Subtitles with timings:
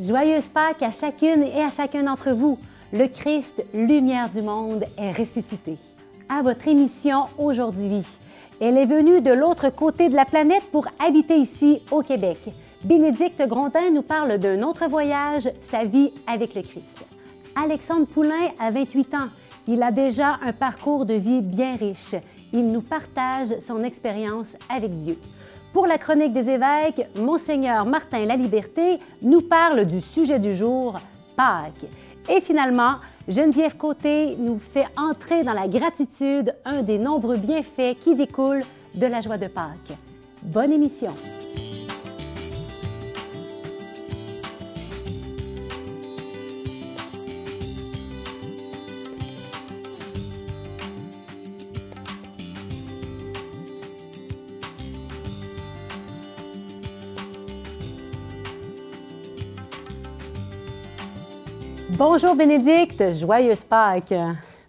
[0.00, 2.56] Joyeuse Pâques à chacune et à chacun d'entre vous.
[2.92, 5.76] Le Christ, lumière du monde, est ressuscité.
[6.28, 8.06] À votre émission aujourd'hui.
[8.60, 12.38] Elle est venue de l'autre côté de la planète pour habiter ici au Québec.
[12.84, 17.04] Bénédicte Grondin nous parle d'un autre voyage, sa vie avec le Christ.
[17.56, 19.28] Alexandre Poulain a 28 ans.
[19.66, 22.14] Il a déjà un parcours de vie bien riche.
[22.52, 25.18] Il nous partage son expérience avec Dieu.
[25.78, 30.98] Pour la chronique des évêques, Monseigneur Martin Laliberté nous parle du sujet du jour,
[31.36, 31.86] Pâques.
[32.28, 32.94] Et finalement,
[33.28, 38.64] Geneviève Côté nous fait entrer dans la gratitude, un des nombreux bienfaits qui découlent
[38.96, 39.96] de la joie de Pâques.
[40.42, 41.14] Bonne émission!
[61.92, 64.14] Bonjour Bénédicte, joyeuse Pâques.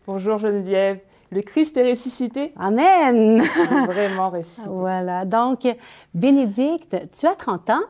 [0.08, 1.00] Bonjour Geneviève.
[1.32, 2.54] Le Christ est ressuscité.
[2.58, 3.44] Amen.
[3.88, 4.70] Vraiment ressuscité.
[4.74, 5.26] Voilà.
[5.26, 5.68] Donc,
[6.14, 7.84] Bénédicte, tu as 30 ans.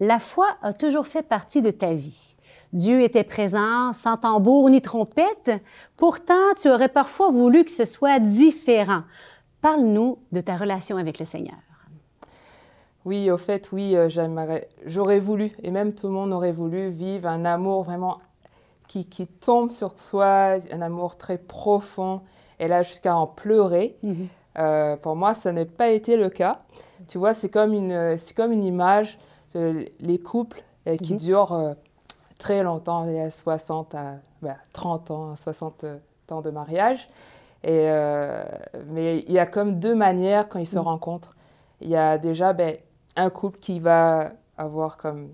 [0.00, 2.36] La foi a toujours fait partie de ta vie.
[2.74, 5.50] Dieu était présent sans tambour ni trompette.
[5.96, 9.02] Pourtant, tu aurais parfois voulu que ce soit différent.
[9.62, 11.56] Parle-nous de ta relation avec le Seigneur.
[13.04, 16.90] Oui, au fait, oui, euh, j'aimerais, j'aurais voulu, et même tout le monde aurait voulu
[16.90, 18.18] vivre un amour vraiment
[18.88, 22.22] qui, tombe sur soi, un amour très profond,
[22.58, 23.96] et là jusqu'à en pleurer.
[24.02, 24.28] Mhm.
[24.58, 26.62] Euh, pour moi, ça n'a pas été le cas.
[27.06, 29.18] Tu vois, c'est comme une, c'est comme une image
[29.54, 31.18] de les couples euh, qui mhm.
[31.18, 31.74] durent euh,
[32.38, 34.16] très longtemps, il y a 60 à
[34.72, 35.84] 30 ans, 60
[36.30, 37.08] ans de mariage.
[37.64, 37.90] Et,
[38.86, 40.84] mais il y a comme deux manières quand ils se mhm.
[40.84, 41.34] rencontrent.
[41.80, 42.76] Il y a déjà ben,
[43.16, 45.30] un couple qui va avoir comme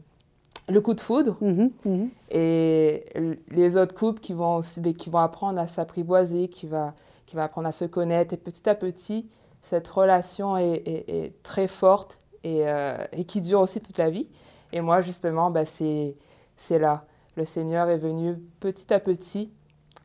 [0.69, 2.11] le coup de foudre mhm, mhm.
[2.31, 3.05] et
[3.51, 6.95] les autres couples qui vont, ben, qui vont apprendre à s'apprivoiser, qui va,
[7.27, 9.29] qui va apprendre à se connaître et petit à petit,
[9.63, 14.29] cette relation est, très forte euh, et, qui dure aussi toute la vie.
[14.73, 16.17] Et moi, justement, bah, c'est
[16.71, 17.05] là.
[17.37, 19.51] Le Seigneur est venu petit à petit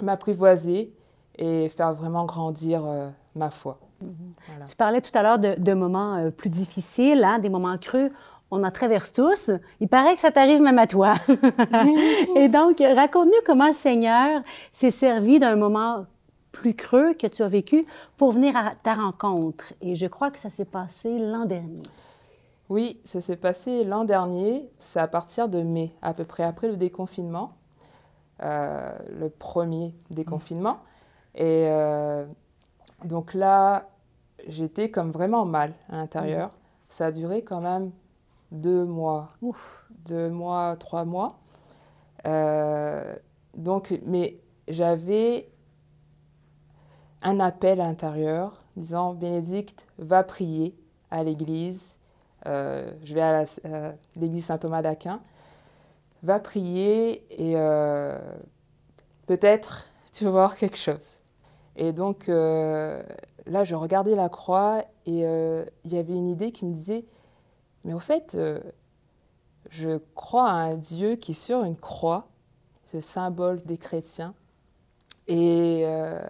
[0.02, 0.94] m'apprivoiser
[1.38, 3.80] et faire vraiment grandir euh, ma foi.
[4.02, 4.66] Mhm.
[4.68, 8.12] Tu parlais tout à l'heure de, moments euh, plus difficiles, hein, des moments creux
[8.52, 9.52] on en traverse tous.
[9.80, 11.16] Il paraît que ça t'arrive même à toi.
[12.36, 16.06] et donc, raconte-nous comment le Seigneur s'est servi d'un moment
[16.52, 17.86] plus creux que tu as vécu
[18.18, 19.74] pour venir à ta rencontre.
[19.82, 21.84] Et je crois que ça s'est passé l'an dernier.
[22.70, 24.70] Oui, ça s'est passé l'an dernier.
[24.78, 27.54] C'est à partir de mai, à peu près après le déconfinement,
[28.44, 30.80] euh, le premier déconfinement.
[31.36, 32.26] Et euh,
[33.06, 33.90] donc là,
[34.48, 36.52] j'étais comme vraiment mal à l'intérieur.
[36.90, 37.92] Ça a duré quand même
[38.52, 39.30] deux mois,
[40.06, 41.40] deux mois, trois mois.
[42.26, 43.16] Euh,
[43.56, 45.50] donc, mais j'avais
[47.22, 50.76] un appel intérieur disant Bénédicte, va prier
[51.12, 51.98] à l'église.
[52.46, 53.46] Euh, je vais à
[54.16, 55.20] l'église Saint-Thomas d'Aquin.
[56.24, 58.20] Va prier et euh,
[59.26, 61.20] peut-être tu vas voir quelque chose.
[61.76, 66.74] Et donc là, je regardais la croix et il y avait une idée qui me
[66.74, 67.06] disait
[67.90, 68.60] mais au fait, euh,
[69.72, 72.28] je crois à un Dieu qui est sur une croix,
[72.86, 74.36] ce symbole des chrétiens.
[75.26, 76.22] Et euh,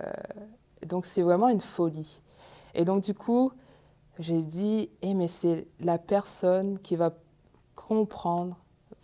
[0.87, 2.21] donc c'est vraiment une folie.
[2.75, 3.51] Et donc du coup,
[4.19, 7.11] j'ai dit, eh, mais c'est la personne qui va
[7.75, 8.55] comprendre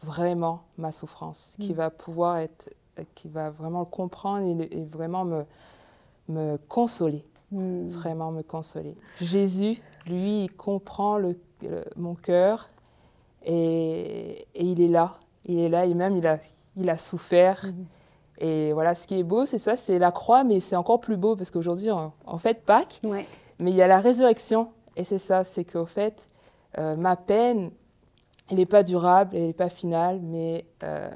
[0.02, 1.76] vraiment ma souffrance, qui mm.
[1.76, 2.74] va pouvoir être,
[3.16, 5.44] qui va vraiment comprendre et, vraiment me,
[6.30, 7.90] me consoler, mm.
[7.90, 8.96] vraiment me consoler.
[9.20, 11.38] Jésus, lui, il comprend le
[11.96, 12.70] mon cœur
[13.46, 15.20] et, il est là.
[15.46, 16.40] Il est là et même il a,
[16.76, 17.66] il a souffert.
[17.66, 17.86] Mhm.
[18.40, 21.16] Et voilà, ce qui est beau, c'est ça, c'est la croix, mais c'est encore plus
[21.16, 24.72] beau parce qu'aujourd'hui, en, fait, Pâques, mais il y a la résurrection.
[24.98, 26.30] Et c'est ça, c'est qu'au fait,
[26.78, 27.72] euh, ma peine,
[28.50, 31.10] elle n'est pas durable, elle n'est pas finale, mais euh,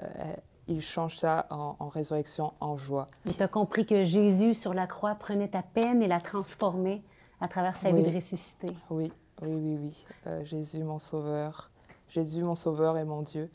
[0.68, 3.08] il change ça en, résurrection, en joie.
[3.30, 7.02] Et tu as compris que Jésus, sur la croix, prenait ta peine et la transformait
[7.42, 8.68] à travers sa vie de ressuscité.
[8.90, 10.06] Oui, oui, oui, oui.
[10.28, 11.70] Euh, Jésus, mon sauveur.
[12.10, 13.50] Jésus, mon sauveur et mon Dieu.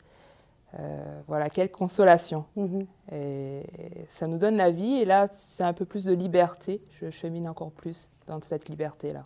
[0.79, 2.45] Euh, voilà, quelle consolation.
[2.55, 2.85] Mhm.
[3.11, 3.63] Et
[4.09, 4.95] ça nous donne la vie.
[4.95, 6.81] Et là, c'est un peu plus de liberté.
[6.99, 9.25] Je chemine encore plus dans cette liberté-là.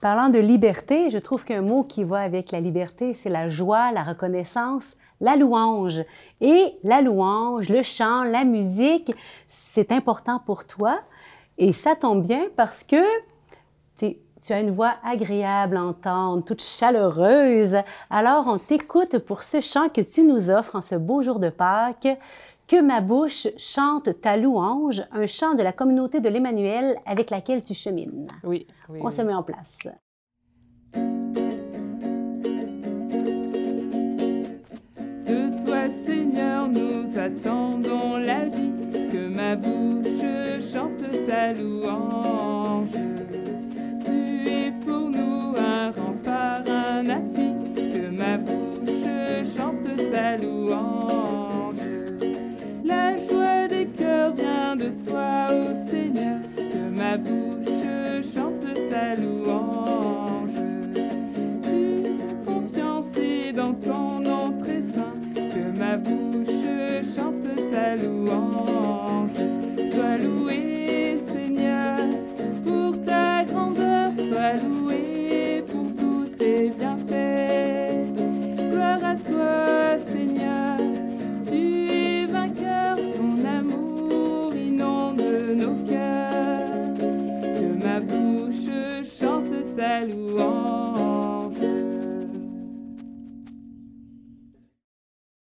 [0.00, 3.92] Parlant de liberté, je trouve qu'un mot qui va avec la liberté, c'est la joie,
[3.92, 6.02] la reconnaissance, la louange.
[6.40, 9.12] Et la louange, le chant, la musique,
[9.46, 11.00] c'est important pour toi.
[11.58, 13.02] Et ça tombe bien parce que
[13.98, 14.16] Tu
[14.48, 17.76] as une voix agréable à entendre, toute chaleureuse.
[18.08, 21.50] Alors, on t'écoute pour ce chant que tu nous offres en ce beau jour de
[21.50, 22.08] Pâques.
[22.66, 27.62] Que ma bouche chante ta louange, un chant de la communauté de l'Emmanuel avec laquelle
[27.62, 28.28] tu chemines.
[28.44, 29.00] Oui, oui.
[29.02, 29.76] On se met en place.
[35.26, 42.49] De toi, Seigneur, nous attendons la vie, que ma bouche chante ta louange.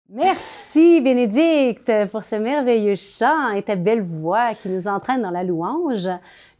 [0.08, 5.42] Merci Bénédicte pour ce merveilleux chant et ta belle voix qui nous entraîne dans la
[5.42, 6.10] louange.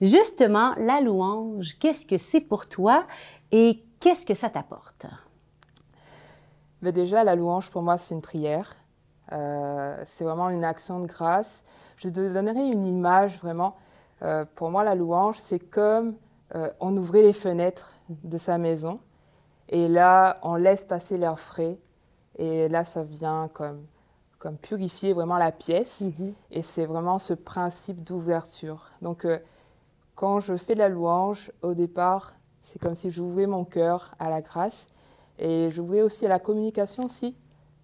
[0.01, 3.05] Justement, la louange, qu'est-ce que c'est pour toi
[3.51, 5.05] et qu'est-ce que ça t'apporte?
[6.81, 8.75] Mais déjà, la louange, pour moi, c'est une prière.
[9.33, 11.63] Euh, c'est vraiment une action de grâce.
[11.97, 13.77] Je te donnerai une image vraiment.
[14.23, 16.15] Euh, pour moi, la louange, c'est comme
[16.55, 19.01] euh, on ouvrait les fenêtres de sa maison
[19.69, 21.79] et là, on laisse passer l'air frais
[22.39, 23.85] et là, ça vient comme,
[24.39, 26.01] comme purifier vraiment la pièce.
[26.03, 26.35] Mhm.
[26.51, 28.89] Et c'est vraiment ce principe d'ouverture.
[29.01, 29.39] Donc, euh,
[30.15, 34.41] quand je fais la louange, au départ, c'est comme si j'ouvrais mon cœur à la
[34.43, 34.87] grâce
[35.39, 37.35] et j'ouvrais aussi à la communication aussi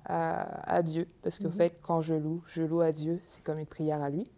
[0.05, 1.07] à, à Dieu.
[1.23, 1.55] Parce qu'en Mhm.
[1.55, 4.31] fait, quand je loue, je loue à Dieu, c'est comme une prière à lui.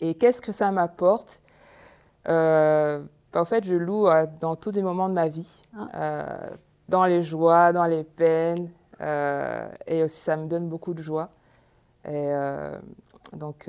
[0.00, 1.40] Et qu'est-ce que ça m'apporte?
[2.28, 3.02] Euh,
[3.36, 5.88] bah, En fait, je loue euh, dans tous les moments de ma vie, Ah.
[5.94, 6.50] Euh,
[6.88, 11.30] dans les joies, dans les peines, euh, et aussi ça me donne beaucoup de joie.
[12.08, 12.32] Et
[13.32, 13.68] donc,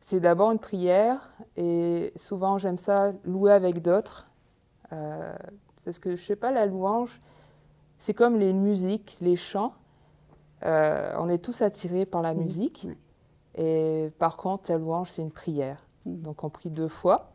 [0.00, 1.18] c'est d'abord une prière,
[1.58, 4.24] et souvent j'aime ça louer avec d'autres,
[4.88, 7.20] parce que je sais pas, la louange,
[7.98, 9.74] c'est comme les musiques, les chants.
[10.64, 12.88] Euh, on est tous attirés par la musique,
[13.54, 15.76] et par contre, la louange, c'est une prière.
[16.06, 16.22] Mhm.
[16.22, 17.32] Donc, on prie deux fois.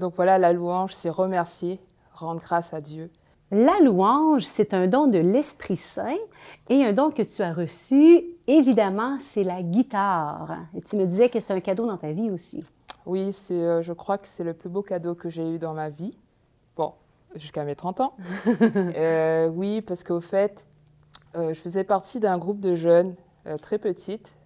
[0.00, 1.80] Donc voilà, la louange, c'est remercier,
[2.12, 3.10] rendre grâce à Dieu.
[3.52, 6.16] La louange, c'est un don de l'Esprit Saint
[6.68, 10.56] et un don que tu as reçu, évidemment, c'est la guitare.
[10.74, 12.64] Et tu me disais que c'est un cadeau dans ta vie aussi.
[13.06, 15.74] Oui, c'est, euh, je crois que c'est le plus beau cadeau que j'ai eu dans
[15.74, 16.16] ma vie.
[16.76, 16.94] Bon,
[17.34, 18.14] jusqu'à mes 30 ans.
[18.96, 20.66] Euh, oui, parce qu'au fait,
[21.36, 23.14] euh, je faisais partie d'un groupe de jeunes
[23.46, 24.36] euh, très petites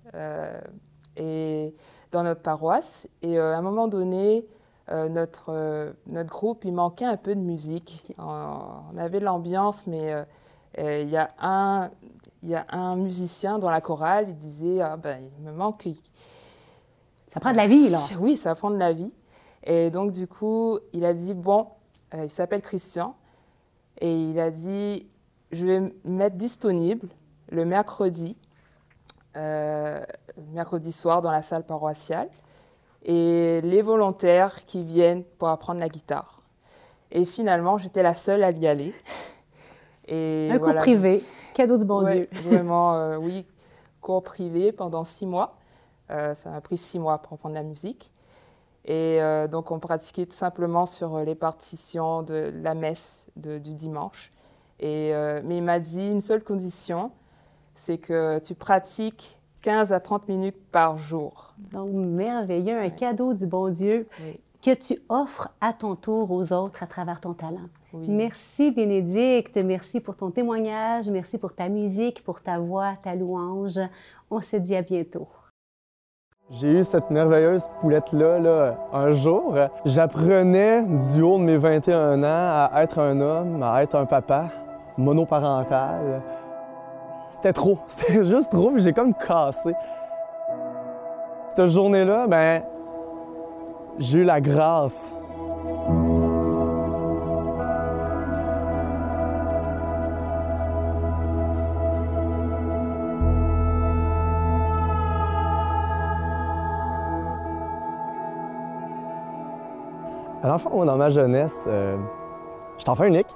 [1.16, 1.74] et
[2.12, 3.08] dans notre paroisse.
[3.22, 4.46] Et à un moment donné,
[4.90, 8.12] euh, notre, euh, notre groupe, il manquait un peu de musique.
[8.18, 8.58] On,
[8.92, 10.24] on avait de l'ambiance, mais euh,
[10.78, 11.90] euh, il y, a un-
[12.42, 15.88] y a un musicien dans la chorale, il disait ah, ben, il me manque,
[17.32, 17.98] Ça prend de la vie, là.
[18.20, 19.12] oui, ça prend de la vie.
[19.64, 21.68] Et donc, du coup, il a dit, bon,
[22.12, 23.14] il s'appelle Christian,
[23.98, 25.06] et il a dit,
[25.52, 27.08] je vais me mettre disponible
[27.50, 28.36] le mercredi,
[30.52, 32.28] mercredi soir dans la salle paroissiale,
[33.04, 36.40] et les volontaires qui viennent pour apprendre la guitare.
[37.10, 38.94] Et finalement, j'étais la seule à y aller.
[40.06, 41.22] Et Un cours privé,
[41.54, 42.28] cadeau du bon Ouais, Dieu.
[42.44, 43.46] Vraiment, euh, oui,
[44.00, 45.56] cours privé pendant six mois.
[46.10, 48.10] Euh, ça m'a pris six mois pour apprendre la musique.
[48.84, 53.72] Et euh, donc, on pratiquait tout simplement sur les partitions de la messe de- du
[53.74, 54.30] dimanche.
[54.80, 55.12] Et,
[55.44, 57.12] mais il m'a dit une seule condition,
[57.74, 61.54] c'est que tu pratiques 15 à 30 minutes par jour.
[61.72, 64.38] Donc, merveilleux, un cadeau du bon Dieu Oui.
[64.62, 67.56] que tu offres à ton tour aux autres à travers ton talent.
[67.94, 68.04] Oui.
[68.10, 73.80] Merci Bénédicte, merci pour ton témoignage, merci pour ta musique, pour ta voix, ta louange.
[74.30, 75.28] On se dit à bientôt.
[76.50, 79.56] J'ai eu cette merveilleuse poulette-là là, un jour.
[79.86, 80.82] J'apprenais
[81.14, 84.50] du haut de mes 21 ans à être un homme, à être un papa
[84.98, 86.20] monoparental.
[87.44, 89.74] C'était trop, c'était juste trop, puis j'ai comme cassé.
[91.54, 92.62] Cette journée-là, ben,
[93.98, 95.12] j'ai eu la grâce
[110.58, 111.98] fond, moi, dans ma jeunesse, euh,
[112.78, 113.28] j'étais enfant unique.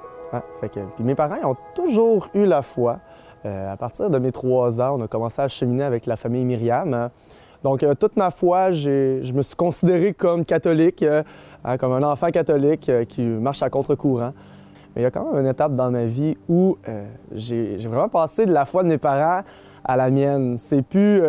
[0.62, 3.00] fait que- puis mes parents ils ont toujours eu la foi.
[3.44, 6.44] Euh, à partir de mes trois ans, on a commencé à cheminer avec la famille
[6.44, 7.10] Myriam.
[7.62, 11.22] Donc, euh, toute ma foi, je me suis considéré comme catholique, euh,
[11.64, 14.32] hein, comme un enfant catholique qui marche à contre-courant.
[14.94, 16.76] Mais il y a quand même une étape dans ma vie où
[17.32, 19.42] j'ai vraiment passé de la foi de mes parents
[19.84, 20.56] à la mienne.
[20.56, 21.22] C'est plus,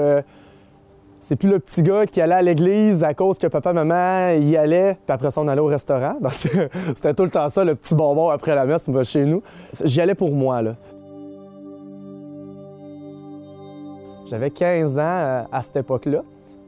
[1.20, 4.56] c'est plus le petit gars qui allait à l'église à cause que papa, maman y
[4.56, 6.16] allait, puis après ça, on allait au restaurant.
[6.22, 9.44] Parce que c'était tout le temps ça, le petit bonbon après la messe chez nous.
[9.84, 10.76] J'y allais pour moi, là.
[14.30, 16.22] J'avais 15 ans euh, à cette époque-là.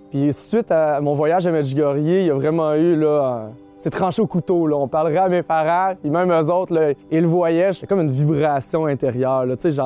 [0.09, 3.89] Puis suite à mon voyage à Medjugorje, il y a vraiment eu, là, un- c'est
[3.91, 4.75] tranché au couteau, là.
[4.77, 7.73] On parlerait à mes parents, puis même eux autres, là, ils le voyaient.
[7.73, 9.55] C'était comme une vibration intérieure, là.
[9.55, 9.83] Tu sais,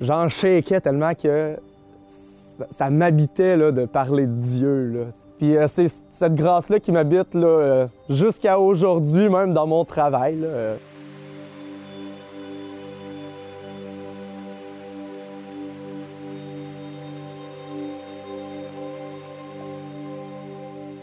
[0.00, 1.56] j'en, shakeais tellement que
[2.06, 5.00] ça, ça m'habitait, de parler de Dieu, là.
[5.38, 10.46] Puis euh, c'est cette grâce-là qui m'habite, euh, jusqu'à aujourd'hui, même dans mon travail, là.
[10.48, 10.76] euh.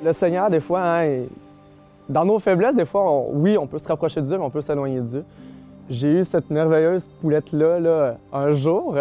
[0.04, 1.24] Le Seigneur, des fois, hein,
[2.10, 4.62] dans nos faiblesses, des fois, oui, on peut se rapprocher de Dieu, mais on peut
[4.62, 5.26] s'éloigner de Dieu.
[5.90, 8.98] J'ai eu cette merveilleuse poulette-là là, un jour,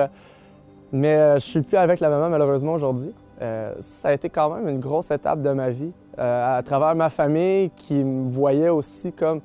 [0.93, 3.13] mais euh, je suis plus avec la maman malheureusement aujourd'hui.
[3.41, 6.95] Euh, ça a été quand même une grosse étape de ma vie, euh, à travers
[6.95, 9.41] ma famille qui me voyait aussi comme...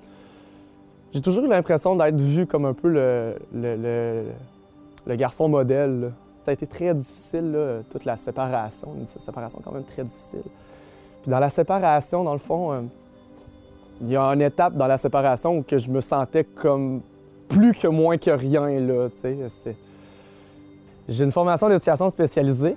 [1.12, 4.26] J'ai toujours eu l'impression d'être vu comme un peu le,
[5.16, 6.12] garçon modèle.
[6.44, 7.58] Ça a été très difficile,
[7.90, 10.44] toute la séparation, une séparation quand même très difficile.
[11.22, 12.82] Puis dans la séparation, dans le fond, euh,
[14.02, 17.02] il y a une étape dans la séparation où que je me sentais comme
[17.48, 19.76] plus que moins que rien, là, tu sais.
[21.08, 22.76] J'ai une formation d'éducation spécialisée.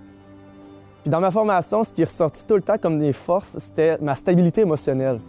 [1.03, 3.99] Puis dans ma formation, ce qui est ressorti tout le temps comme des forces, c'était
[4.01, 5.21] ma stabilité émotionnelle.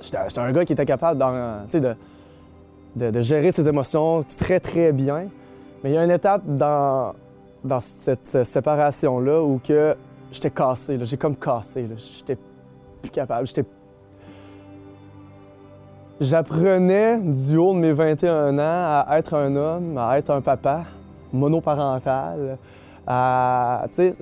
[0.00, 1.22] J'étais un gars qui était capable
[2.96, 5.26] de, gérer ses émotions très, très bien.
[5.82, 7.14] Mais il y a une étape dans,
[7.80, 9.94] cette euh, séparation-là où que
[10.32, 11.88] j'étais cassé, j'ai comme cassé.
[11.96, 12.36] J'étais
[13.02, 13.46] plus capable.
[13.46, 13.64] J'étais
[16.18, 20.84] J'apprenais du haut de mes 21 ans à être un homme, à être un papa
[21.30, 22.56] monoparental.
[23.06, 24.14] À, tu sais,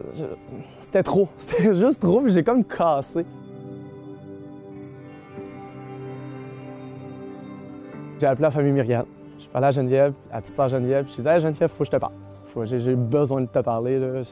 [0.81, 1.29] c'était trop.
[1.39, 3.25] C'était juste trop, puis j'ai comme cassé.
[8.19, 9.07] J'ai appelé la famille Myriam.
[9.39, 11.07] Je parlais à Geneviève, à toute sœur Geneviève.
[11.09, 12.13] Je disais, hey, Geneviève, faut que je te parle.
[12.65, 13.99] J'ai besoin de te parler.
[13.99, 14.23] Là.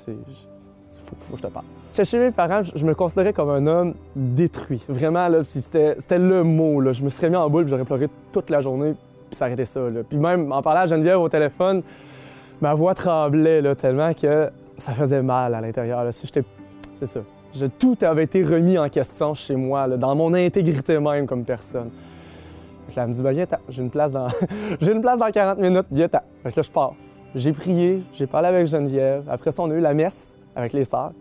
[1.05, 1.65] Faut, faut que je te parle.
[1.93, 4.83] Chez mes parents, je me considérais comme un homme détruit.
[4.89, 6.81] Vraiment, là, c'était le mot.
[6.81, 6.93] Là.
[6.93, 8.95] Je me serais mis en boule, j'aurais pleuré toute la journée,
[9.29, 9.81] puis ça arrêtait ça.
[9.81, 10.01] Là.
[10.09, 11.83] Puis même en parlant à Geneviève au téléphone,
[12.63, 16.03] ma voix tremblait là, tellement que ça faisait mal à l'intérieur.
[16.13, 16.27] Si
[16.95, 17.21] C'est ça.
[17.79, 21.91] Tout avait été remis en question chez moi, là, dans mon intégrité même comme personne.
[22.97, 24.29] Elle me dit, ben, viens, j'ai une place dans
[24.81, 26.09] j'ai une place dans 40 minutes, viens.
[26.09, 26.95] Fait que là, je pars.
[27.35, 29.25] J'ai prié, j'ai parlé avec Geneviève.
[29.31, 31.13] Après ça, on a eu la messe avec les sœurs.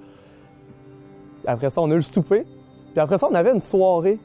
[1.45, 2.45] Après ça, on a eu le souper.
[2.91, 4.19] Puis après ça, on avait une soirée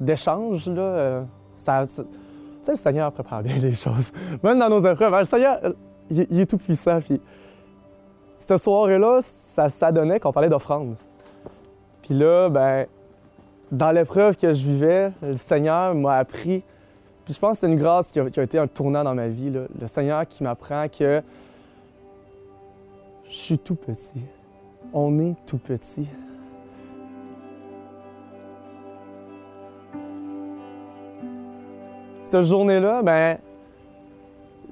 [0.00, 0.68] d'échange.
[0.68, 0.82] là.
[0.82, 1.22] Euh,
[1.56, 2.02] ça- tu
[2.62, 4.10] sais, le Seigneur prépare bien les choses.
[4.42, 5.72] Même dans nos épreuves, hein, le Seigneur, euh,
[6.10, 7.00] il, est tout puissant.
[7.00, 7.20] Puis
[8.38, 10.96] cette soirée-là, ça, ça donnait qu'on parlait d'offrande.
[12.02, 12.86] Puis là, ben,
[13.70, 16.64] dans l'épreuve que je vivais, le Seigneur m'a appris.
[17.24, 19.14] Puis je pense que c'est une grâce qui a, qui a été un tournant dans
[19.14, 19.50] ma vie.
[19.50, 19.60] là.
[19.78, 21.22] Le Seigneur qui m'apprend que
[23.28, 24.22] je suis tout petit.
[24.92, 26.08] On est tout petit.
[32.30, 33.38] Cette journée-là, ben,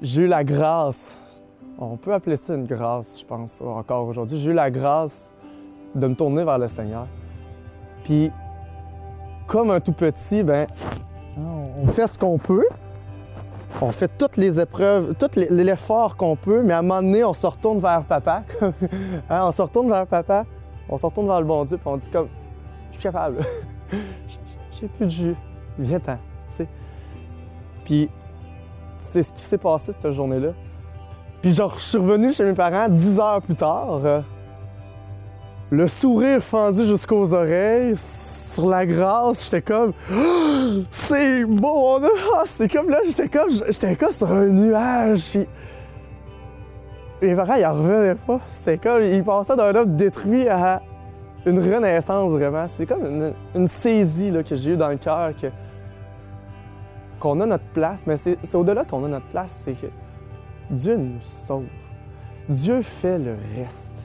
[0.01, 1.17] j'ai eu la grâce.
[1.79, 4.39] On peut appeler ça une grâce, je pense, encore aujourd'hui.
[4.39, 5.35] J'ai eu la grâce
[5.95, 7.07] de me tourner vers le Seigneur.
[8.05, 8.31] Puis,
[9.47, 10.67] comme un tout petit, ben,
[11.39, 12.67] on fait ce qu'on peut.
[13.83, 17.35] On fait toutes les épreuves, tout l'effort qu'on peut, mais à un moment donné, on
[17.35, 18.43] se retourne vers papa.
[19.29, 20.45] Hein, on se retourne vers papa,
[20.89, 22.29] on se retourne vers le bon Dieu, puis on dit comme,
[22.91, 23.45] je suis capable.
[24.73, 25.37] J'ai plus de jus.
[25.79, 26.19] Viens-t'en.
[27.85, 28.09] Puis,
[28.99, 30.49] c'est ce qui s'est passé cette journée-là.
[31.41, 34.01] Puis, genre, je suis revenu chez mes parents dix heures plus tard.
[34.05, 34.21] euh,
[35.71, 39.93] le sourire fendu jusqu'aux oreilles, sur la grâce, j'étais comme
[40.91, 45.31] c'est beau, on a- ah, c'est comme là, j'étais comme j'étais comme sur un nuage,
[45.31, 45.47] puis
[47.23, 50.83] mes parents ils en revenaient pas, c'était comme ils passaient d'un homme détruit à
[51.47, 55.47] une renaissance vraiment, c'est comme une, saisie que j'ai eue dans le cœur que
[57.19, 59.87] qu'on a notre place, mais c'est au-delà qu'on a notre place, c'est que
[60.71, 61.65] Dieu nous sauve.
[62.49, 63.96] Dieu fait le reste.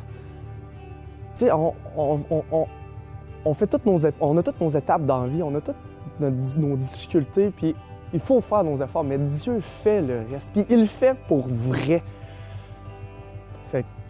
[3.44, 5.76] On, fait toutes nos, on a toutes nos étapes dans la vie, on a toutes
[6.20, 7.76] nos difficultés, puis
[8.14, 12.04] il faut faire nos efforts, mais Dieu fait le reste, puis il fait pour vrai.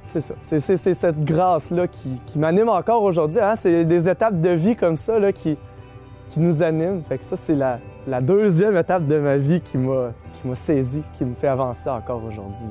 [0.07, 3.39] C'est ça, c'est, cette grâce-là qui, m'anime encore aujourd'hui.
[3.39, 3.53] hein.
[3.55, 5.57] C'est des étapes de vie comme ça là, qui,
[6.35, 7.01] nous animent.
[7.21, 11.23] Ça, c'est la, la deuxième étape de ma vie qui m'a, qui m'a saisi, qui
[11.23, 12.67] me fait avancer encore aujourd'hui.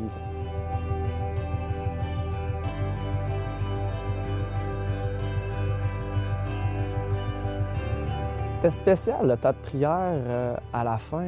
[8.60, 11.24] C'était spécial, le tas de prière euh, à la fin.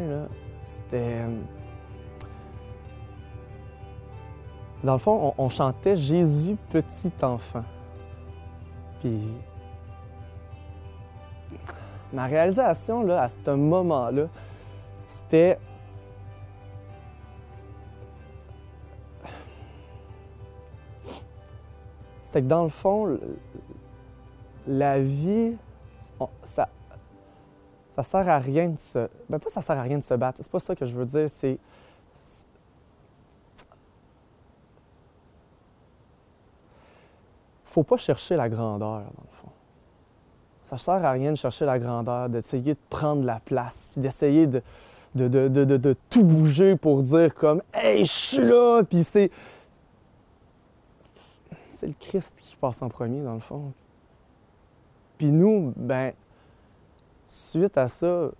[0.62, 1.22] C'était.
[1.22, 1.40] euh,
[4.84, 7.64] Dans le fond, on, chantait Jésus petit enfant.
[9.00, 9.28] Puis.
[12.12, 14.26] Ma réalisation, là, à ce moment-là,
[15.06, 15.58] c'était.
[22.24, 23.18] C'était que dans le fond,
[24.66, 25.56] la vie,
[26.42, 26.68] ça,
[27.92, 29.06] ça sert à rien de se.
[29.28, 31.04] Ben pas ça sert à rien de se battre, c'est pas ça que je veux
[31.04, 31.58] dire, c'est.
[37.64, 39.48] Faut pas chercher la grandeur, dans le fond.
[40.62, 44.46] Ça sert à rien de chercher la grandeur, d'essayer de prendre la place, puis d'essayer
[44.46, 44.62] de,
[45.14, 48.82] de, de, de- de- de tout bouger pour dire comme Hey, je suis là!
[48.88, 49.30] Puis c'est.
[51.70, 53.72] C'est le Christ qui passe en premier, dans le fond.
[55.18, 56.12] Puis nous, ben,
[57.32, 58.30] suite à ça,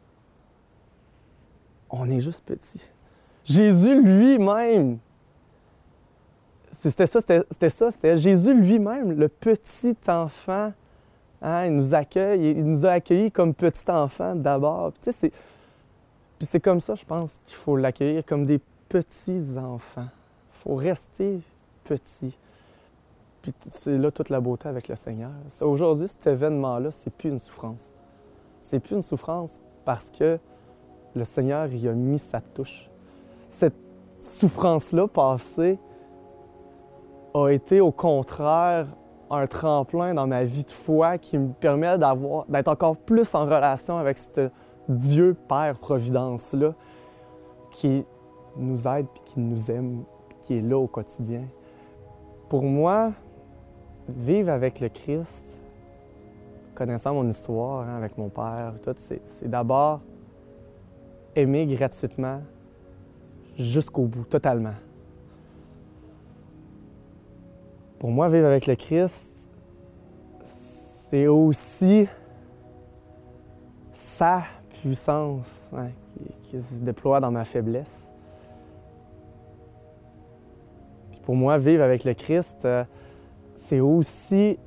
[1.91, 2.81] on est juste petit.
[3.45, 4.99] Jésus lui-même,
[6.71, 10.73] c'était ça, c'était ça, c'était Jésus lui-même, le petit enfant.
[11.45, 14.93] hein, il nous accueille, il nous a accueillis comme petit enfant d'abord.
[14.93, 15.33] Puis, c'est-
[16.39, 20.07] Puis c'est comme ça, je pense, qu'il faut l'accueillir comme des petits enfants.
[20.07, 21.41] Il faut rester
[21.85, 22.37] petit.
[23.43, 25.33] Puis c'est là toute la beauté avec le Seigneur.
[25.63, 27.93] Aujourd'hui, cet événement-là, c'est plus une souffrance.
[28.62, 30.38] C'est plus une souffrance parce que
[31.16, 32.88] le Seigneur y a mis sa touche.
[33.49, 33.75] Cette
[34.21, 35.81] souffrance-là passée
[37.35, 38.87] a été au contraire
[39.31, 43.98] un tremplin dans ma vie de foi qui me permet d'être encore plus en relation
[43.98, 44.48] avec ce
[44.88, 46.72] Dieu Père Providence-là
[47.72, 48.07] qui
[48.57, 50.05] nous aide puis qui nous aime,
[50.40, 51.42] qui est là au quotidien.
[52.48, 53.12] Pour moi,
[54.09, 55.59] vivre avec le Christ,
[56.85, 60.01] connaissant mon histoire hein, avec mon père, tout, c'est, d'abord
[61.37, 62.40] aimer gratuitement
[63.57, 64.75] jusqu'au bout, totalement.
[68.01, 69.49] Pour moi, vivre avec le Christ,
[70.42, 72.09] c'est aussi
[73.92, 74.42] sa
[74.81, 75.90] puissance hein,
[76.42, 78.11] qui, qui se déploie dans ma faiblesse.
[81.12, 82.83] Puis pour moi, vivre avec le Christ, euh,
[83.55, 84.59] c'est aussi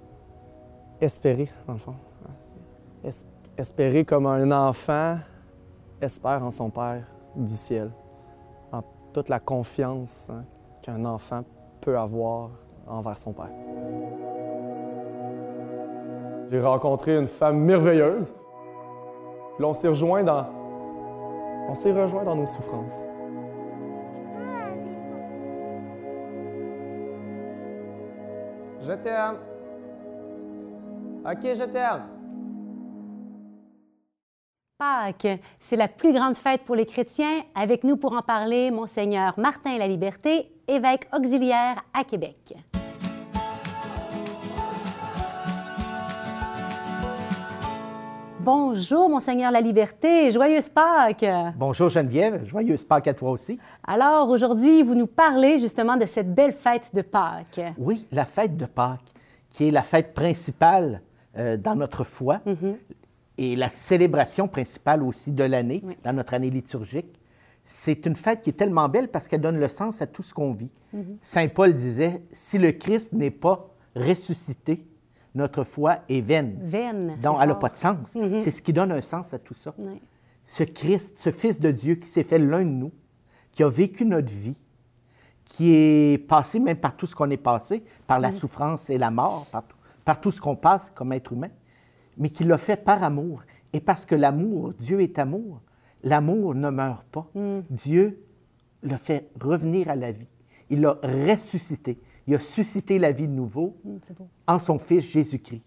[1.02, 1.96] espérer, dans le fond.
[3.06, 3.26] Es-
[3.58, 5.18] espérer comme un enfant
[6.02, 7.04] espère en son Père
[7.36, 7.92] du ciel,
[8.72, 8.82] en
[9.14, 10.44] toute la confiance hein,
[10.82, 11.44] qu'un enfant
[11.82, 12.50] peut avoir
[12.88, 13.52] envers son Père.
[16.50, 18.36] J'ai rencontré une femme merveilleuse.
[19.56, 20.46] Puis on s'est rejoint dans...
[21.70, 23.06] On s'est rejoint dans nos souffrances.
[28.82, 29.38] Je t'aime.
[31.26, 32.15] OK, je t'aime.
[34.78, 37.44] Pâques, c'est la plus grande fête pour les chrétiens.
[37.56, 42.54] Avec nous pour en parler, Monseigneur Martin La Liberté, évêque auxiliaire à Québec.
[48.42, 51.26] Bonjour, Monseigneur La Liberté, joyeuse Pâques.
[51.56, 53.58] Bonjour Geneviève, joyeuse Pâques à toi aussi.
[53.88, 57.62] Alors aujourd'hui, vous nous parlez justement de cette belle fête de Pâques.
[57.78, 59.14] Oui, la fête de Pâques,
[59.52, 61.02] qui est la fête principale
[61.38, 62.42] euh, dans notre foi
[63.38, 65.98] et la célébration principale aussi de l'année, Oui.
[66.04, 67.20] dans notre année liturgique.
[67.66, 70.34] C'est une fête qui est tellement belle parce qu'elle donne le sens à tout ce
[70.34, 70.70] qu'on vit.
[71.22, 74.86] Saint Paul disait, si le Christ n'est pas ressuscité,
[75.34, 76.58] notre foi est vaine.
[76.62, 77.18] Vaine.
[77.22, 77.98] Donc, elle n'a pas de sens.
[78.38, 79.74] C'est ce qui donne un sens à tout ça.
[79.78, 80.00] Oui.
[80.46, 82.92] ce Christ, ce Fils de Dieu qui s'est fait l'un de nous,
[83.52, 84.56] qui a vécu notre vie,
[85.44, 89.10] qui est passé même par tout ce qu'on est passé, par la souffrance et la
[89.12, 91.50] mort, par tout, par tout ce qu'on passe comme être humain,
[92.18, 93.44] mais qui l'a fait par amour.
[93.74, 95.62] Et parce que l'amour, Dieu est amour,
[96.04, 97.30] l'amour ne meurt pas.
[97.70, 98.24] Dieu
[98.84, 100.28] l'a fait revenir à la vie.
[100.70, 102.00] Il l'a ressuscité.
[102.28, 104.00] Il a suscité la vie de nouveau beau.
[104.48, 105.62] en son Fils Jésus-Christ.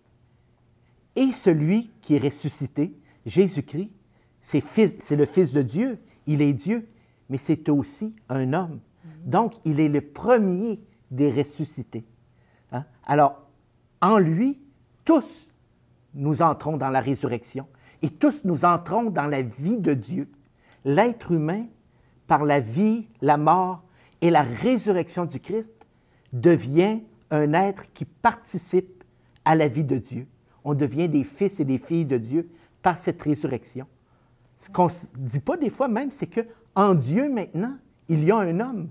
[1.14, 2.94] Et celui qui est ressuscité,
[3.26, 3.90] Jésus-Christ,
[4.40, 6.88] c'est le Fils de Dieu, il est Dieu,
[7.28, 8.80] mais c'est aussi un homme.
[9.24, 10.80] Donc, il est le premier
[11.10, 12.04] des ressuscités.
[12.72, 12.84] Hein?
[13.04, 13.46] Alors,
[14.00, 14.58] en lui,
[15.04, 15.47] tous,
[16.18, 17.66] nous entrons dans la résurrection.
[18.02, 20.28] Et tous nous entrons dans la vie de Dieu.
[20.84, 21.66] L'être humain,
[22.26, 23.82] par la vie, la mort
[24.20, 25.72] et la résurrection du Christ,
[26.32, 27.00] devient
[27.30, 29.04] un être qui participe
[29.44, 30.26] à la vie de Dieu.
[30.64, 32.50] On devient des fils et des filles de Dieu
[32.82, 33.86] par cette résurrection.
[34.56, 36.40] Ce qu'on ne dit pas des fois même, c'est que
[36.74, 37.76] en Dieu maintenant,
[38.08, 38.88] il y a un homme.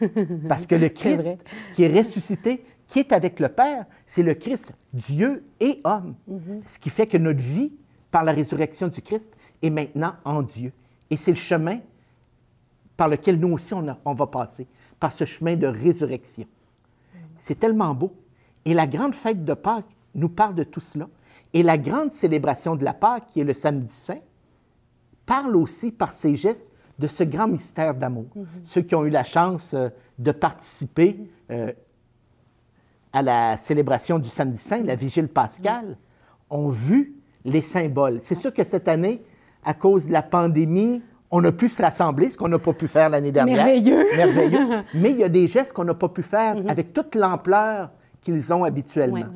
[0.48, 1.28] Parce que le Christ
[1.74, 6.14] qui est ressuscité, qui est avec le Père, c'est le Christ, Dieu et homme.
[6.66, 7.72] Ce qui fait que notre vie,
[8.10, 9.30] par la résurrection du Christ,
[9.62, 10.72] est maintenant en Dieu.
[11.08, 11.78] Et c'est le chemin
[12.98, 14.66] par lequel nous aussi on, a- on va passer,
[15.00, 16.44] par ce chemin de résurrection.
[17.38, 18.12] C'est tellement beau.
[18.66, 21.08] Et la grande fête de Pâques nous parle de tout cela.
[21.54, 24.20] Et la grande célébration de la Pâques, qui est le samedi saint,
[25.24, 28.26] parle aussi par ses gestes de ce grand mystère d'amour.
[28.64, 31.18] Ceux qui ont eu la chance euh, de participer
[31.50, 31.72] euh,
[33.12, 35.96] à la célébration du samedi saint, la vigile pascale,
[36.50, 38.18] ont vu les symboles.
[38.20, 39.22] C'est sûr que cette année,
[39.64, 42.86] à cause de la pandémie, on a pu se rassembler, ce qu'on n'a pas pu
[42.86, 43.64] faire l'année dernière.
[43.64, 44.06] Merveilleux.
[44.16, 44.82] Merveilleux.
[44.94, 47.90] Mais il y a des gestes qu'on n'a pas pu faire avec toute l'ampleur
[48.22, 49.26] qu'ils ont habituellement.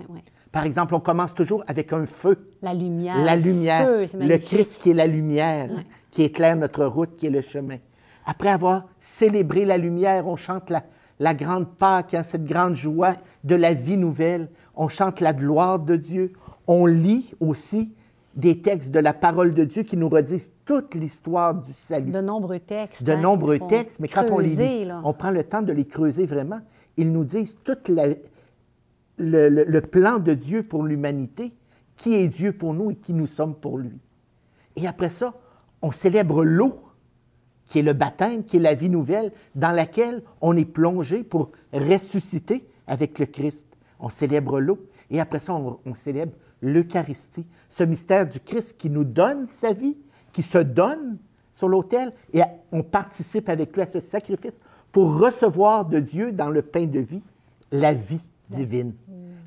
[0.52, 2.50] Par exemple, on commence toujours avec un feu.
[2.62, 3.18] La lumière.
[3.18, 4.38] La le lumière, feu, le.
[4.38, 5.68] Christ qui est la lumière,
[6.10, 7.76] qui éclaire notre route, qui est le chemin.
[8.24, 10.82] Après avoir célébré la lumière, on chante la,
[11.18, 14.48] la grande Pâque, hein, cette grande joie de la vie nouvelle.
[14.74, 16.32] On chante la gloire de Dieu.
[16.66, 17.94] On lit aussi
[18.34, 22.20] des textes de la parole de Dieu qui nous redisent toute l'histoire du salut De
[22.20, 23.02] nombreux textes.
[23.02, 25.00] de hein, nombreux textes, mais quand on les lit, là.
[25.04, 26.60] on prend le temps de les creuser vraiment.
[26.98, 28.16] Ils nous disent tout le-
[29.18, 31.52] le plan de Dieu pour l'humanité,
[31.96, 33.98] qui est Dieu pour nous et qui nous sommes pour lui.
[34.76, 35.32] Et après ça,
[35.80, 36.78] on célèbre l'eau,
[37.68, 41.50] qui est le baptême, qui est la vie nouvelle, dans laquelle on est plongé pour
[41.72, 43.66] ressusciter avec le Christ.
[43.98, 44.78] On célèbre l'eau.
[45.10, 49.96] Et après ça, on, célèbre l'Eucharistie, ce mystère du Christ qui nous donne sa vie,
[50.32, 51.18] qui se donne
[51.54, 54.60] sur l'autel, et on participe avec lui à ce sacrifice
[54.92, 57.22] pour recevoir de Dieu dans le pain de vie
[57.72, 58.94] la vie divine.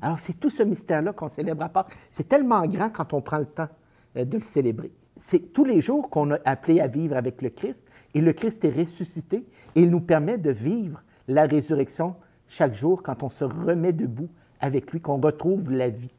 [0.02, 1.96] Alors, c'est tout ce mystère-là qu'on célèbre à Pâques.
[2.10, 3.68] C'est tellement grand quand on prend le temps
[4.16, 4.90] euh, de le célébrer.
[5.20, 8.64] C'est tous les jours qu'on a appelé à vivre avec le Christ, et le Christ
[8.64, 12.16] est ressuscité, et il nous permet de vivre la résurrection
[12.48, 14.28] chaque jour quand on se remet debout
[14.60, 16.12] avec lui, qu'on retrouve la vie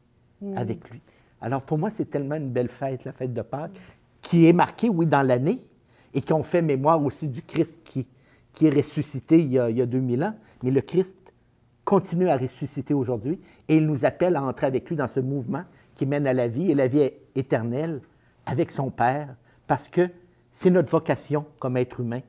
[0.56, 1.00] avec lui.
[1.40, 3.78] Alors, pour moi, c'est tellement une belle fête, la fête de Pâques,
[4.22, 5.66] qui est marquée, oui, dans l'année,
[6.14, 8.06] et qui ont fait mémoire aussi du Christ qui,
[8.52, 11.16] qui est ressuscité il y, a, il y a 2000 ans, mais le Christ
[11.84, 15.64] continue à ressusciter aujourd'hui et il nous appelle à entrer avec lui dans ce mouvement
[15.96, 18.00] qui mène à la vie et la vie est éternelle
[18.46, 19.28] avec son Père
[19.66, 20.08] parce que
[20.50, 22.20] c'est notre vocation comme être humain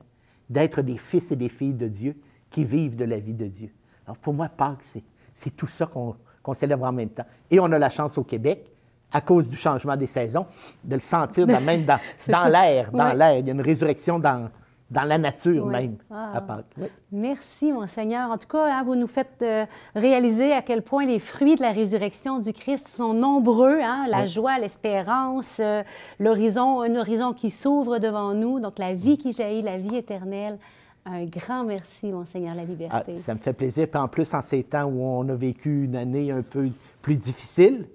[0.48, 2.16] d'être des fils et des filles de Dieu
[2.50, 3.70] qui vivent de la vie de Dieu.
[4.06, 4.84] Alors pour moi, Pâques,
[5.32, 7.24] c'est, tout ça qu'on, célèbre en même temps.
[7.50, 8.70] Et on a la chance au Québec,
[9.12, 10.46] à cause du changement des saisons,
[10.82, 12.48] de le sentir dans- même dans, C'est dans ça.
[12.50, 13.38] l'air, dans l'air.
[13.38, 14.50] Il y a une résurrection dans,
[14.94, 15.72] dans la nature Oui.
[15.72, 16.30] même Ah.
[16.34, 16.74] à Pâques.
[16.78, 16.86] Oui.
[17.12, 18.30] Merci, mon Seigneur.
[18.30, 21.62] En tout cas, hein, vous nous faites euh, réaliser à quel point les fruits de
[21.62, 23.78] la résurrection du Christ sont nombreux.
[23.82, 24.28] hein, la Oui.
[24.28, 25.82] joie, l'espérance, euh,
[26.18, 30.58] l'horizon, un horizon qui s'ouvre devant nous, donc la vie qui jaillit, la vie éternelle.
[31.06, 33.16] Un grand merci, mon Seigneur, la Ah, liberté.
[33.16, 33.86] ça me fait plaisir.
[33.90, 36.68] Puis en plus, en ces temps où on a vécu une année un peu
[37.02, 37.86] plus difficile,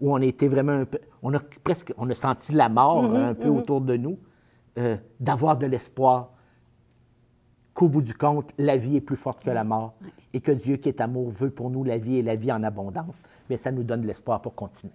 [0.00, 0.98] où on était vraiment un peu.
[1.22, 1.92] On a presque.
[1.96, 4.18] On a senti la mort Mhm, un peu autour de nous,
[4.78, 6.30] euh, d'avoir de l'espoir
[7.78, 9.94] qu'au bout du compte, la vie est plus forte que la mort
[10.32, 12.64] et que Dieu, qui est amour, veut pour nous la vie et la vie en
[12.64, 13.22] abondance.
[13.48, 14.92] Mais ça nous donne de l'espoir pour continuer.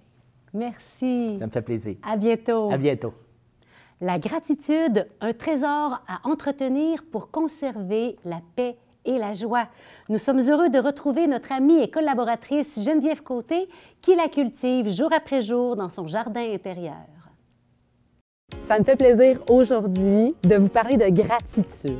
[0.54, 1.38] Merci.
[1.40, 1.96] Ça me fait plaisir.
[2.04, 2.70] À bientôt.
[2.70, 3.14] À bientôt.
[4.02, 9.70] La gratitude, un trésor à entretenir pour conserver la paix et la joie.
[10.10, 13.64] Nous sommes heureux de retrouver notre amie et collaboratrice Geneviève Côté
[14.02, 17.23] qui la cultive jour après jour dans son jardin intérieur.
[18.68, 21.98] Ça me fait plaisir aujourd'hui de vous parler de gratitude.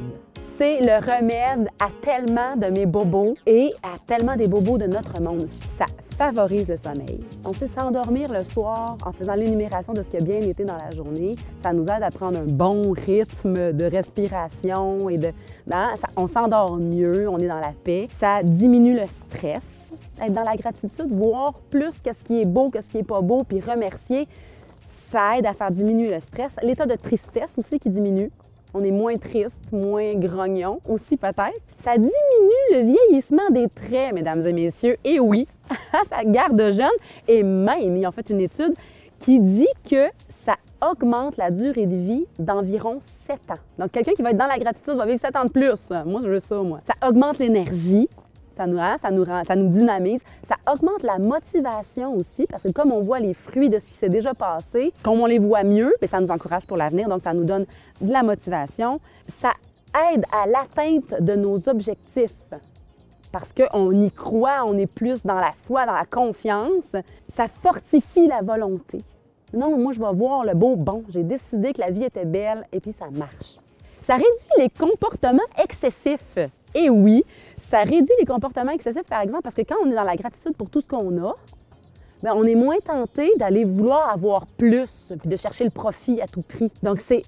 [0.58, 5.22] C'est le remède à tellement de mes bobos et à tellement des bobos de notre
[5.22, 5.48] monde.
[5.78, 5.86] Ça
[6.18, 7.20] favorise le sommeil.
[7.44, 10.78] On sait s'endormir le soir en faisant l'énumération de ce qui a bien été dans
[10.78, 11.36] la journée.
[11.64, 15.32] Ça nous aide à prendre un bon rythme de respiration et de.
[15.72, 18.08] hein, on s'endort mieux, on est dans la paix.
[18.20, 19.92] Ça diminue le stress.
[20.22, 23.44] Être dans la gratitude, voir plus qu'est-ce qui est beau, qu'est-ce qui est pas beau,
[23.44, 24.28] puis remercier
[25.14, 26.56] ça aide à faire diminuer le stress.
[26.64, 28.32] L'état de tristesse aussi qui diminue.
[28.74, 31.62] On est moins triste, moins grognon aussi peut-être.
[31.78, 34.98] Ça diminue le vieillissement des traits, mesdames et messieurs.
[35.04, 35.48] Et oui,
[36.10, 36.98] ça garde jeune.
[37.28, 38.74] Et même, ils ont fait une étude
[39.20, 42.98] qui dit que ça augmente la durée de vie d'environ
[43.28, 43.62] 7 ans.
[43.78, 45.78] Donc, quelqu'un qui va être dans la gratitude va vivre 7 ans de plus.
[46.08, 46.80] Moi, je veux ça, moi.
[46.88, 48.10] Ça augmente l'énergie,
[48.56, 50.22] Ça nous, ça, nous ça nous dynamise.
[50.48, 53.94] Ça augmente la motivation aussi, parce que comme on voit les fruits de ce qui
[53.94, 57.22] s'est déjà passé, comme on les voit mieux, bien, ça nous encourage pour l'avenir, donc
[57.22, 57.66] ça nous donne
[58.02, 59.00] de la motivation.
[59.28, 59.52] Ça
[60.14, 62.54] aide à l'atteinte de nos objectifs
[63.34, 66.84] parce qu'on y croit, on est plus dans la foi, dans la confiance.
[67.30, 69.02] Ça fortifie la volonté.
[69.54, 71.04] Non, moi, je vais voir le beau bon.
[71.10, 73.58] J'ai décidé que la vie était belle et puis ça marche.
[74.02, 74.28] Ça réduit
[74.60, 76.38] les comportements excessifs.
[76.76, 77.24] Et oui,
[77.74, 80.56] ça réduit les comportements excessifs, par exemple, parce que quand on est dans la gratitude
[80.56, 81.34] pour tout ce qu'on a,
[82.22, 86.28] bien, on est moins tenté d'aller vouloir avoir plus puis de chercher le profit à
[86.28, 86.72] tout prix.
[86.84, 87.24] Donc, c'est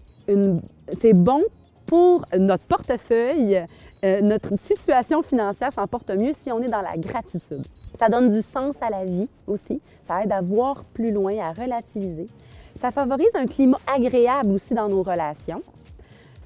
[0.94, 1.42] c'est bon
[1.88, 3.66] pour notre portefeuille,
[4.04, 7.66] euh, notre situation financière s'en porte mieux si on est dans la gratitude.
[8.00, 9.82] Ça donne du sens à la vie aussi.
[10.08, 12.28] Ça aide à voir plus loin, à relativiser.
[12.76, 15.64] Ça favorise un climat agréable aussi dans nos relations.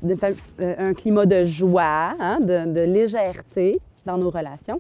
[0.06, 4.80] Euh, un climat de joie, hein, de légèreté dans nos relations.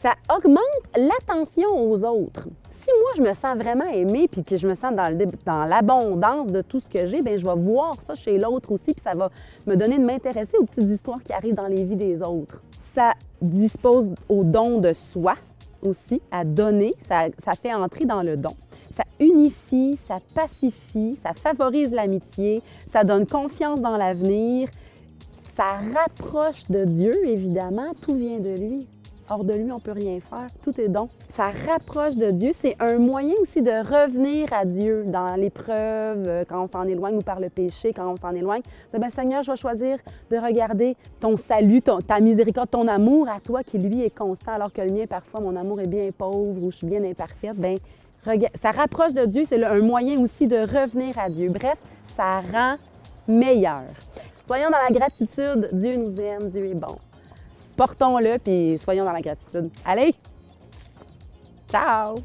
[0.00, 0.60] Ça augmente
[0.96, 2.48] l'attention aux autres.
[2.68, 6.60] Si moi, je me sens vraiment aimée puis que je me sens dans, l'abondance de
[6.60, 9.30] tout ce que j'ai, bien, je vais voir ça chez l'autre aussi puis ça va
[9.66, 12.60] me donner de m'intéresser aux petites histoires qui arrivent dans les vies des autres.
[12.94, 15.34] Ça dispose au don de soi
[15.82, 16.94] aussi, à donner.
[16.98, 18.54] Ça, ça fait entrer dans le don.
[18.94, 24.68] Ça unifie, ça pacifie, ça favorise l'amitié, ça donne confiance dans l'avenir,
[25.60, 27.92] ça rapproche de Dieu, évidemment.
[28.00, 28.86] Tout vient de lui.
[29.28, 30.46] Hors de lui, on ne peut rien faire.
[30.64, 31.08] Tout est don.
[31.36, 32.52] Ça rapproche de Dieu.
[32.54, 37.16] C'est un moyen aussi de revenir à Dieu dans l'épreuve, euh, quand on s'en éloigne
[37.16, 38.62] ou par le péché, quand on s'en éloigne.
[38.94, 39.98] Ben, Seigneur, je vais choisir
[40.30, 44.52] de regarder ton salut, ton- ta miséricorde, ton amour à toi qui, lui, est constant,
[44.52, 47.56] alors que le mien, parfois, mon amour est bien pauvre ou je suis bien imparfaite.
[47.56, 47.76] Ben,
[48.54, 49.42] ça rapproche de Dieu.
[49.46, 51.50] C'est un moyen aussi de revenir à Dieu.
[51.50, 51.76] Bref,
[52.16, 52.76] ça rend
[53.28, 53.82] meilleur.
[54.50, 55.68] Soyons dans la gratitude.
[55.70, 56.98] Dieu nous aime, Dieu est bon.
[57.76, 59.70] Portons-le, puis soyons dans la gratitude.
[59.84, 60.12] Allez!
[61.70, 62.16] Ciao!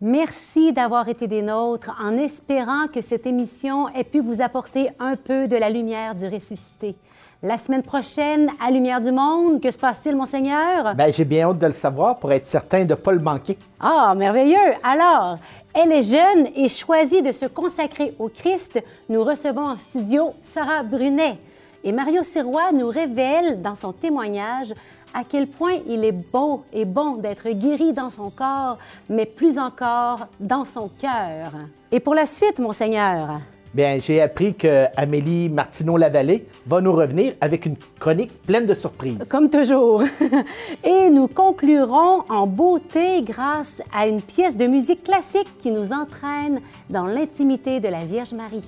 [0.00, 5.16] Merci d'avoir été des nôtres en espérant que cette émission ait pu vous apporter un
[5.16, 6.96] peu de la lumière du ressuscité.
[7.42, 10.94] La semaine prochaine, à Lumière du Monde, que se passe-t-il, Monseigneur?
[10.94, 13.58] Ben, j'ai bien hâte de le savoir pour être certain de ne pas le manquer.
[13.78, 14.72] Ah, merveilleux!
[14.82, 15.36] Alors,
[15.76, 18.82] elle est jeune et choisit de se consacrer au Christ.
[19.10, 21.36] Nous recevons en studio Sarah Brunet.
[21.84, 24.72] Et Mario Sirois nous révèle dans son témoignage
[25.12, 28.78] à quel point il est beau et bon d'être guéri dans son corps,
[29.10, 31.52] mais plus encore dans son cœur.
[31.92, 33.38] Et pour la suite, Monseigneur,
[33.74, 39.28] Bien, j'ai appris que Amélie Martineau-Lavallée va nous revenir avec une chronique pleine de surprises.
[39.30, 40.02] comme toujours.
[40.84, 46.60] Et nous conclurons en beauté grâce à une pièce de musique classique qui nous entraîne
[46.88, 48.64] dans l'intimité de la Vierge Marie.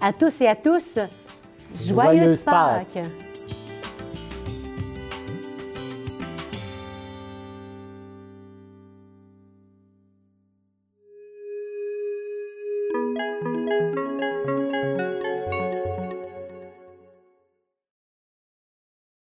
[0.00, 0.98] À tous et à tous,
[1.74, 2.86] Joyeuses Pâques.
[2.94, 3.04] Pâques.